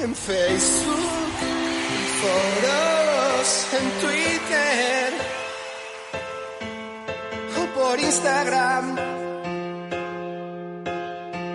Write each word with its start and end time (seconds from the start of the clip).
en 0.00 0.14
Facebook, 0.14 1.34
en 1.42 2.04
foros, 2.20 3.66
en 3.72 3.86
Twitter 4.00 5.12
o 7.56 7.80
por 7.80 7.98
Instagram. 7.98 8.96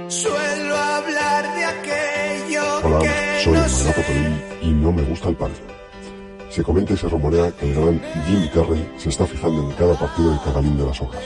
Suelo 0.10 0.76
hablar 0.76 1.56
de 1.56 1.66
aquello 1.66 2.64
Hola, 2.84 3.00
que 3.00 3.44
soy 3.44 3.54
no 3.54 3.70
sé. 3.70 3.96
Y 4.62 4.72
no 4.72 4.92
me 4.92 5.04
gusta 5.04 5.30
el 5.30 5.36
pádel. 5.38 5.56
Se 6.50 6.64
comenta 6.64 6.94
y 6.94 6.98
se 6.98 7.08
rumorea 7.08 7.50
que 7.52 7.72
el 7.72 7.76
gran 7.76 8.02
Jim 8.28 8.50
Carrey 8.54 8.94
se 8.98 9.10
está 9.10 9.26
fijando 9.26 9.64
en 9.64 9.72
cada 9.72 9.98
partido 9.98 10.34
de 10.34 10.40
Cagalín 10.40 10.78
de 10.78 10.86
las 10.86 11.02
Hojas. 11.02 11.24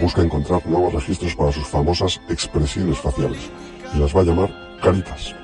Busca 0.00 0.22
encontrar 0.22 0.66
nuevos 0.66 0.92
registros 0.92 1.36
para 1.36 1.52
sus 1.52 1.66
famosas 1.68 2.20
expresiones 2.28 2.98
faciales 2.98 3.50
y 3.94 3.98
las 3.98 4.14
va 4.14 4.22
a 4.22 4.24
llamar 4.24 4.50
caritas. 4.82 5.34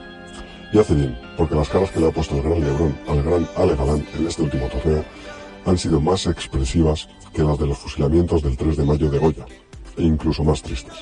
Y 0.73 0.79
hace 0.79 0.95
bien, 0.95 1.19
porque 1.37 1.55
las 1.55 1.69
caras 1.69 1.91
que 1.91 2.01
le 2.01 2.09
ha 2.09 2.11
puesto 2.11 2.37
el 2.37 2.43
gran 2.43 2.61
Lebrón 2.61 2.99
al 3.09 3.23
gran 3.23 3.49
Ale 3.57 3.75
Galán 3.75 4.07
en 4.15 4.27
este 4.27 4.43
último 4.43 4.69
torneo 4.69 5.05
han 5.65 5.79
sido 5.79 6.01
más 6.01 6.27
expresivas 6.27 7.09
que 7.33 7.43
las 7.43 7.59
de 7.59 7.67
los 7.67 7.79
fusilamientos 7.79 8.43
del 8.43 8.57
3 8.57 8.77
de 8.77 8.85
mayo 8.85 9.11
de 9.11 9.19
Goya, 9.19 9.47
e 9.97 10.03
incluso 10.03 10.45
más 10.45 10.63
tristes. 10.63 10.95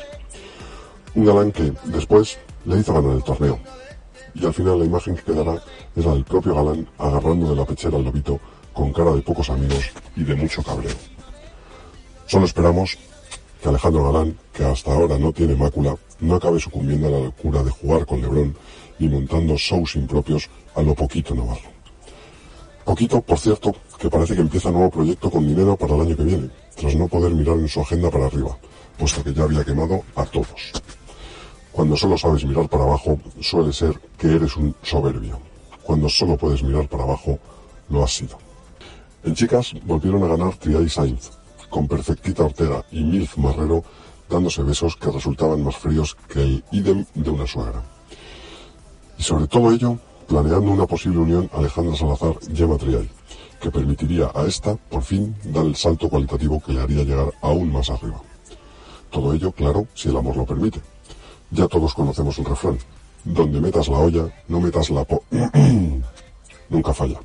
Un 1.15 1.25
galán 1.25 1.51
que, 1.51 1.73
después, 1.85 2.39
le 2.65 2.79
hizo 2.79 2.93
ganar 2.93 3.17
el 3.17 3.25
torneo, 3.25 3.59
y 4.35 4.45
al 4.45 4.53
final 4.53 4.79
la 4.79 4.85
imagen 4.85 5.17
que 5.17 5.23
quedará 5.23 5.61
es 5.95 6.05
la 6.05 6.13
del 6.13 6.25
propio 6.25 6.55
galán 6.55 6.87
agarrando 6.99 7.49
de 7.49 7.57
la 7.57 7.65
pechera 7.65 7.97
al 7.97 8.05
lobito 8.05 8.39
con 8.73 8.93
cara 8.93 9.13
de 9.13 9.23
pocos 9.23 9.49
amigos 9.51 9.91
y 10.15 10.25
de 10.25 10.35
mucho 10.35 10.63
cabreo. 10.63 10.95
Solo 12.27 12.45
esperamos 12.45 12.99
que 13.67 13.71
Alejandro 13.71 14.05
Galán, 14.05 14.39
que 14.53 14.65
hasta 14.65 14.95
ahora 14.95 15.19
no 15.19 15.33
tiene 15.33 15.57
mácula, 15.57 15.97
no 16.21 16.37
acabe 16.37 16.61
sucumbiendo 16.61 17.09
a 17.09 17.11
la 17.11 17.19
locura 17.19 17.65
de 17.65 17.71
jugar 17.71 18.07
con 18.07 18.21
Lebrón 18.21 18.57
y 19.01 19.09
montando 19.09 19.57
shows 19.57 19.97
impropios 19.97 20.49
a 20.77 20.83
lo 20.83 20.95
poquito 20.95 21.35
Navarro. 21.35 21.69
Poquito, 22.85 23.21
por 23.21 23.41
cierto, 23.41 23.75
que 23.99 24.09
parece 24.09 24.37
que 24.37 24.43
empieza 24.43 24.71
nuevo 24.71 24.89
proyecto 24.89 25.29
con 25.29 25.49
dinero 25.49 25.77
para 25.77 25.97
el 25.97 26.03
año 26.03 26.17
que 26.17 26.23
viene, 26.23 26.49
tras 26.77 26.95
no 26.95 27.09
poder 27.09 27.35
mirar 27.35 27.57
en 27.57 27.67
su 27.67 27.81
agenda 27.81 28.09
para 28.09 28.27
arriba, 28.27 28.57
puesto 28.97 29.25
que 29.25 29.35
ya 29.35 29.43
había 29.43 29.65
quemado 29.65 30.01
a 30.15 30.25
todos. 30.27 30.71
Cuando 31.73 31.97
solo 31.97 32.17
sabes 32.17 32.45
mirar 32.45 32.69
para 32.69 32.85
abajo, 32.85 33.19
suele 33.41 33.73
ser 33.73 34.01
que 34.17 34.29
eres 34.29 34.57
un 34.57 34.77
soberbio. 34.83 35.41
Cuando 35.83 36.09
solo 36.09 36.37
puedes 36.37 36.63
mirar 36.63 36.89
para 36.89 37.03
abajo, 37.03 37.37
lo 37.89 38.05
has 38.05 38.15
sido. 38.15 38.39
En 39.25 39.35
chicas 39.35 39.75
volvieron 39.85 40.23
a 40.23 40.29
ganar 40.29 40.55
Triay 40.55 40.89
Sainz, 40.89 41.33
con 41.77 41.89
Perfectita 41.89 42.43
Ortega 42.43 42.87
y 42.91 43.05
Milf 43.05 43.37
Marrero 43.37 43.85
dándose 44.31 44.63
besos 44.63 44.97
que 44.97 45.11
resultaban 45.11 45.63
más 45.63 45.77
fríos 45.77 46.17
que 46.27 46.41
el 46.41 46.65
idem 46.73 47.05
de 47.15 47.29
una 47.29 47.47
suegra. 47.47 47.83
Y 49.19 49.23
sobre 49.23 49.47
todo 49.47 49.71
ello, 49.71 49.99
planeando 50.27 50.71
una 50.71 50.87
posible 50.87 51.19
unión 51.19 51.51
Alejandra 51.53 51.95
Salazar-Gemma 51.95 52.79
Triay, 52.79 53.11
que 53.61 53.71
permitiría 53.71 54.31
a 54.35 54.47
esta, 54.47 54.77
por 54.77 55.03
fin, 55.03 55.37
dar 55.45 55.67
el 55.67 55.77
salto 55.77 56.09
cualitativo 56.09 56.63
que 56.65 56.73
le 56.73 56.81
haría 56.81 57.05
llegar 57.05 57.31
aún 57.43 57.71
más 57.71 57.91
arriba. 57.91 58.23
Todo 59.11 59.35
ello, 59.35 59.53
claro, 59.53 59.87
si 59.93 60.09
el 60.09 60.17
amor 60.17 60.35
lo 60.35 60.47
permite. 60.47 60.81
Ya 61.51 61.69
todos 61.69 61.93
conocemos 61.93 62.39
el 62.39 62.47
refrán. 62.47 62.79
Donde 63.23 63.61
metas 63.61 63.89
la 63.89 63.99
olla, 63.99 64.35
no 64.49 64.63
metas 64.63 64.89
la 64.89 65.05
po... 65.05 65.23
Nunca 66.71 66.95
falla. 66.95 67.21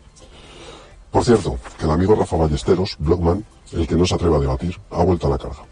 Por 1.12 1.26
cierto, 1.26 1.60
que 1.78 1.86
el 1.86 1.92
amigo 1.92 2.16
Rafa 2.16 2.38
Ballesteros, 2.38 2.96
Blogman, 2.98 3.46
el 3.74 3.86
que 3.86 3.96
no 3.96 4.06
se 4.06 4.16
atreve 4.16 4.38
a 4.38 4.40
debatir, 4.40 4.80
ha 4.92 5.04
vuelto 5.04 5.28
a 5.28 5.32
la 5.32 5.38
carga. 5.38 5.66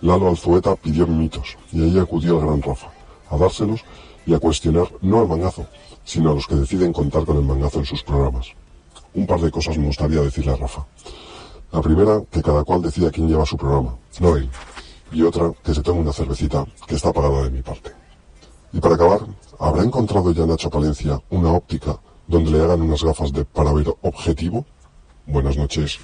Lalo 0.00 0.28
Alzueta 0.28 0.76
pidió 0.76 1.08
mitos 1.08 1.58
y 1.72 1.82
allí 1.82 1.98
acudió 1.98 2.38
el 2.38 2.46
gran 2.46 2.62
Rafa, 2.62 2.88
a 3.30 3.36
dárselos 3.36 3.84
y 4.24 4.32
a 4.32 4.38
cuestionar 4.38 4.86
no 5.02 5.20
al 5.20 5.28
mangazo, 5.28 5.66
sino 6.04 6.30
a 6.30 6.34
los 6.34 6.46
que 6.46 6.54
deciden 6.54 6.92
contar 6.92 7.24
con 7.24 7.36
el 7.36 7.42
mangazo 7.42 7.80
en 7.80 7.84
sus 7.84 8.04
programas. 8.04 8.46
Un 9.12 9.26
par 9.26 9.40
de 9.40 9.50
cosas 9.50 9.76
me 9.76 9.86
gustaría 9.86 10.20
decirle 10.20 10.52
a 10.52 10.56
Rafa. 10.56 10.86
La 11.72 11.82
primera, 11.82 12.22
que 12.30 12.40
cada 12.40 12.62
cual 12.62 12.80
decida 12.80 13.10
quién 13.10 13.28
lleva 13.28 13.44
su 13.44 13.56
programa, 13.56 13.96
no 14.20 14.36
él. 14.36 14.48
Y 15.10 15.22
otra, 15.22 15.52
que 15.64 15.74
se 15.74 15.82
tome 15.82 16.00
una 16.00 16.12
cervecita, 16.12 16.64
que 16.86 16.94
está 16.94 17.12
pagada 17.12 17.42
de 17.42 17.50
mi 17.50 17.62
parte. 17.62 17.90
Y 18.72 18.78
para 18.78 18.94
acabar, 18.94 19.20
¿habrá 19.58 19.82
encontrado 19.82 20.30
ya 20.30 20.46
Nacho 20.46 20.70
Palencia 20.70 21.20
una 21.30 21.50
óptica 21.50 21.98
donde 22.30 22.52
le 22.52 22.62
hagan 22.62 22.80
unas 22.80 23.02
gafas 23.02 23.32
de 23.32 23.44
para 23.44 23.72
ver 23.72 23.88
objetivo? 24.02 24.64
Buenas 25.26 25.56
noches. 25.56 25.98